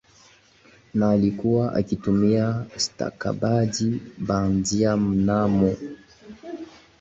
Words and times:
na 0.93 1.09
alikuwa 1.11 1.73
akitumia 1.75 2.65
stakabadhi 2.77 4.01
bandiaMnamo 4.17 5.75